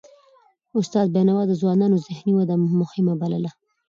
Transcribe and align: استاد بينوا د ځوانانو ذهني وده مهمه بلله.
استاد 0.79 1.07
بينوا 1.15 1.41
د 1.47 1.51
ځوانانو 1.61 2.01
ذهني 2.07 2.33
وده 2.35 2.55
مهمه 2.79 3.13
بلله. 3.21 3.51